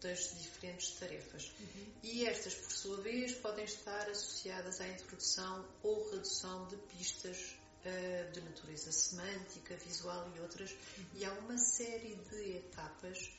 das 0.01 0.37
diferentes 0.39 0.91
tarefas. 0.99 1.51
Uhum. 1.59 1.93
E 2.03 2.25
estas, 2.25 2.55
por 2.55 2.71
sua 2.71 2.97
vez, 3.01 3.33
podem 3.33 3.65
estar 3.65 4.09
associadas 4.09 4.81
à 4.81 4.87
introdução 4.87 5.65
ou 5.83 6.09
redução 6.11 6.67
de 6.67 6.75
pistas 6.77 7.55
uh, 7.85 8.31
de 8.31 8.41
natureza 8.41 8.91
semântica, 8.91 9.75
visual 9.77 10.31
e 10.35 10.39
outras. 10.41 10.71
Uhum. 10.71 11.05
E 11.15 11.25
há 11.25 11.31
uma 11.33 11.57
série 11.57 12.15
de 12.15 12.57
etapas 12.57 13.31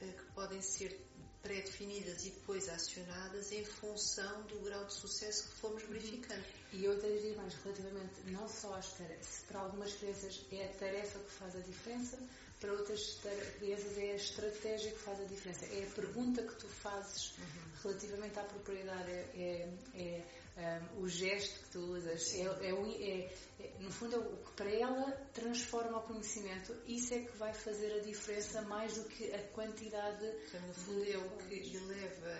uh, 0.00 0.12
que 0.12 0.24
podem 0.34 0.62
ser 0.62 0.98
pré-definidas 1.42 2.26
e 2.26 2.30
depois 2.30 2.68
acionadas 2.68 3.52
em 3.52 3.64
função 3.64 4.42
do 4.46 4.58
grau 4.60 4.84
de 4.84 4.94
sucesso 4.94 5.48
que 5.48 5.54
fomos 5.56 5.82
uhum. 5.84 5.90
verificando. 5.90 6.44
E 6.72 6.84
eu 6.84 6.92
até 6.92 7.08
diria 7.08 7.36
mais 7.36 7.54
relativamente 7.54 8.20
não 8.26 8.48
só 8.48 8.74
às 8.74 8.90
tarefas, 8.94 9.44
para 9.46 9.60
algumas 9.60 9.92
crianças 9.94 10.44
é 10.50 10.64
a 10.64 10.72
tarefa 10.72 11.18
que 11.18 11.30
faz 11.30 11.54
a 11.54 11.60
diferença, 11.60 12.18
para 12.60 12.72
outras 12.72 13.18
crianças 13.58 13.98
é 13.98 14.12
a 14.12 14.16
estratégia 14.16 14.90
que 14.90 14.98
faz 14.98 15.20
a 15.20 15.24
diferença. 15.24 15.66
É 15.66 15.84
a 15.84 15.94
pergunta 15.94 16.42
que 16.42 16.54
tu 16.54 16.66
fazes 16.68 17.36
uhum. 17.38 17.44
relativamente 17.82 18.38
à 18.38 18.42
propriedade, 18.44 19.10
é, 19.10 19.68
é, 19.94 20.22
é 20.56 20.80
um, 20.96 21.02
o 21.02 21.08
gesto 21.08 21.60
que 21.64 21.70
tu 21.72 21.80
usas, 21.80 22.34
é, 22.34 22.44
é, 22.44 22.70
é, 22.70 23.32
é, 23.60 23.72
no 23.78 23.90
fundo 23.90 24.16
é 24.16 24.18
o 24.18 24.36
que 24.36 24.52
para 24.52 24.70
ela 24.70 25.12
transforma 25.34 25.98
o 25.98 26.02
conhecimento. 26.02 26.74
Isso 26.86 27.12
é 27.12 27.20
que 27.20 27.36
vai 27.36 27.52
fazer 27.52 27.92
a 27.94 28.00
diferença 28.00 28.62
mais 28.62 28.94
do 28.94 29.04
que 29.04 29.32
a 29.34 29.42
quantidade. 29.48 30.26
Então, 30.48 30.60
no 30.66 30.74
fundo 30.74 31.04
é 31.04 31.18
o 31.18 31.30
que 31.36 31.76
eleva 31.76 32.38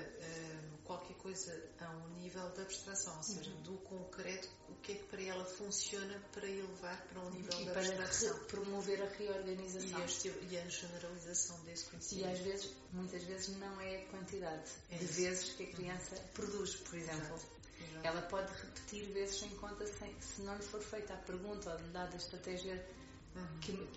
qualquer 0.86 1.16
coisa 1.16 1.52
a 1.80 1.90
um 1.90 2.08
nível 2.14 2.48
de 2.50 2.60
abstração, 2.62 3.16
ou 3.16 3.22
seja, 3.22 3.50
uhum. 3.50 3.62
do 3.62 3.72
concreto, 3.78 4.48
o 4.68 4.74
que 4.76 4.92
é 4.92 4.94
que 4.94 5.04
para 5.04 5.22
ela 5.22 5.44
funciona 5.44 6.18
para 6.32 6.48
elevar 6.48 7.04
para 7.08 7.20
um 7.20 7.30
nível 7.30 7.60
e 7.60 7.64
de 7.64 7.70
abstração. 7.70 8.38
para 8.38 8.46
promover 8.46 9.02
a 9.02 9.06
reorganização 9.06 10.00
e 10.48 10.56
a 10.56 10.68
generalização 10.68 11.60
desse 11.64 11.86
conhecimento. 11.86 12.26
E 12.26 12.32
às 12.32 12.38
vezes, 12.38 12.70
muitas 12.92 13.22
vezes, 13.24 13.56
não 13.56 13.80
é 13.80 14.02
a 14.02 14.06
quantidade 14.06 14.70
é 14.90 14.96
de 14.96 15.04
vezes 15.04 15.52
que 15.52 15.64
a 15.64 15.66
criança 15.66 16.16
produz, 16.32 16.76
por 16.76 16.96
exemplo. 16.96 17.34
Exato. 17.34 17.56
Ela 18.02 18.22
pode 18.22 18.52
repetir 18.52 19.12
vezes 19.12 19.40
sem 19.40 19.50
conta 19.56 19.86
sem, 19.86 20.20
se 20.20 20.42
não 20.42 20.56
lhe 20.56 20.62
for 20.62 20.80
feita 20.80 21.14
a 21.14 21.18
pergunta 21.18 21.72
ou 21.72 21.78
dada 21.90 22.14
a 22.14 22.16
estratégia 22.16 22.86
uhum. 23.34 23.60
que, 23.60 23.88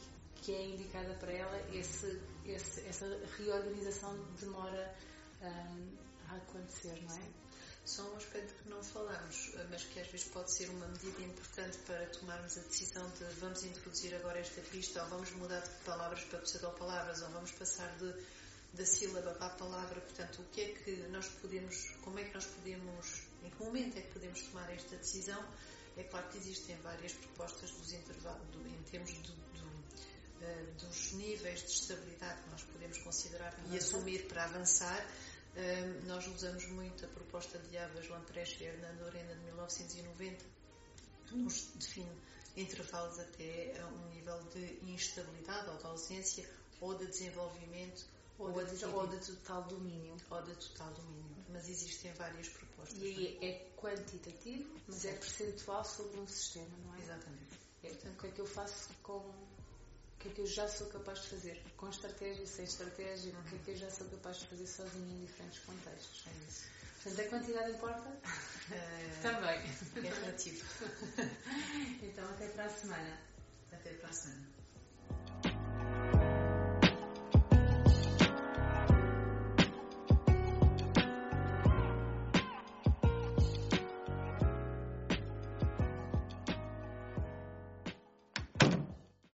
que 0.41 0.53
é 0.53 0.65
indicada 0.65 1.13
para 1.15 1.31
ela, 1.31 1.75
esse, 1.75 2.21
esse, 2.45 2.81
essa 2.87 3.05
reorganização 3.37 4.17
demora 4.39 4.95
um, 5.41 6.08
a 6.29 6.35
acontecer, 6.35 7.01
não 7.03 7.15
é? 7.15 7.49
Só 7.85 8.03
um 8.03 8.17
aspecto 8.17 8.53
que 8.61 8.69
não 8.69 8.83
falamos, 8.83 9.51
mas 9.71 9.83
que 9.83 9.99
às 9.99 10.07
vezes 10.07 10.27
pode 10.27 10.53
ser 10.53 10.69
uma 10.69 10.87
medida 10.87 11.21
importante 11.23 11.77
para 11.87 12.05
tomarmos 12.07 12.55
a 12.57 12.61
decisão 12.61 13.09
de 13.11 13.23
vamos 13.39 13.63
introduzir 13.63 14.13
agora 14.13 14.39
esta 14.39 14.61
pista, 14.61 15.01
ou 15.03 15.09
vamos 15.09 15.31
mudar 15.31 15.59
de 15.61 15.69
palavras 15.85 16.23
para 16.25 16.39
pseudo-palavras, 16.39 17.21
ou 17.23 17.29
vamos 17.29 17.51
passar 17.51 17.89
de, 17.97 18.13
da 18.73 18.85
sílaba 18.85 19.31
para 19.33 19.47
a 19.47 19.57
palavra. 19.57 20.01
Portanto, 20.01 20.39
o 20.41 20.45
que 20.51 20.61
é 20.61 20.73
que 20.73 20.91
nós 21.07 21.27
podemos, 21.41 21.89
como 22.03 22.19
é 22.19 22.25
que 22.25 22.33
nós 22.35 22.45
podemos, 22.45 23.23
em 23.43 23.49
que 23.49 23.63
momento 23.63 23.97
é 23.97 24.01
que 24.01 24.11
podemos 24.11 24.39
tomar 24.41 24.71
esta 24.71 24.95
decisão? 24.95 25.43
É 25.97 26.03
claro 26.03 26.29
que 26.29 26.37
existem 26.37 26.77
várias 26.83 27.13
propostas 27.13 27.71
dos 27.71 27.91
intervalos, 27.91 28.47
do, 28.49 28.67
em 28.67 28.83
termos 28.83 29.11
do, 29.13 29.33
do, 29.33 29.65
uh, 29.65 30.71
dos 30.77 31.13
níveis 31.13 31.61
de 31.61 31.71
estabilidade 31.71 32.43
que 32.43 32.49
nós 32.51 32.61
podemos 32.63 32.97
considerar 32.99 33.57
e 33.71 33.77
assumir 33.77 34.27
para 34.27 34.45
avançar. 34.45 35.03
Uh, 35.55 36.05
nós 36.05 36.27
usamos 36.27 36.65
muito 36.67 37.03
a 37.05 37.07
proposta 37.07 37.57
de 37.59 37.77
Avas 37.77 38.07
Lamprecht 38.07 38.61
e 38.61 38.67
Hernando 38.67 39.05
Arena 39.07 39.35
de 39.35 39.41
1990, 39.45 40.45
que 41.27 41.35
nos 41.35 41.71
define 41.75 42.11
intervalos 42.55 43.19
até 43.19 43.79
a 43.81 43.87
um 43.87 44.09
nível 44.09 44.39
de 44.53 44.79
instabilidade 44.91 45.69
ou 45.69 45.77
de 45.77 45.85
ausência 45.85 46.49
ou 46.81 46.95
de 46.95 47.07
desenvolvimento 47.07 48.05
ou, 48.37 48.53
ou, 48.53 48.63
de, 48.63 48.85
ou 48.85 49.07
de 49.07 49.17
total 49.17 49.63
domínio. 49.63 50.15
Ou 50.29 50.41
de 50.43 50.55
total 50.55 50.93
domínio. 50.93 51.45
Mas 51.49 51.67
existem 51.67 52.13
várias 52.13 52.47
propostas. 52.47 52.97
E 52.97 53.05
aí 53.05 53.39
é 53.41 53.69
quantitativo, 53.75 54.69
mas 54.87 55.03
é 55.05 55.13
percentual 55.13 55.83
sobre 55.83 56.19
um 56.19 56.27
sistema, 56.27 56.77
não 56.85 56.95
é? 56.95 56.99
Exatamente. 56.99 57.59
É, 57.83 57.89
portanto, 57.89 58.13
o 58.13 58.21
que 58.21 58.27
é 58.27 58.31
que 58.31 58.41
eu 58.41 58.47
faço 58.47 58.89
com. 59.03 59.48
Que 60.39 60.43
eu 60.43 60.47
já 60.47 60.69
sou 60.69 60.87
capaz 60.87 61.21
de 61.23 61.27
fazer? 61.27 61.61
Com 61.75 61.89
estratégia, 61.89 62.47
sem 62.47 62.63
estratégia, 62.63 63.33
o 63.37 63.43
que 63.43 63.55
é 63.55 63.59
que 63.59 63.71
eu 63.71 63.75
já 63.75 63.89
sou 63.91 64.07
capaz 64.07 64.37
de 64.37 64.47
fazer 64.47 64.67
sozinho 64.67 65.17
em 65.17 65.25
diferentes 65.25 65.59
contextos? 65.65 66.23
É 66.27 66.49
isso. 66.49 66.63
Portanto, 67.03 67.19
a 67.19 67.29
quantidade 67.29 67.71
importa? 67.71 68.09
Uh, 68.09 69.21
Também. 69.21 69.59
É 69.97 70.13
relativo. 70.21 70.65
então, 72.01 72.23
até 72.29 72.47
para 72.47 72.63
a 72.63 72.69
semana. 72.69 73.17
Até 73.73 73.89
para 73.95 74.07
a 74.07 74.13
semana. 74.13 74.58